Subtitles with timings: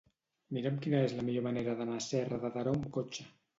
[0.57, 3.31] Mira'm quina és la millor manera d'anar a Serra de Daró amb cotxe.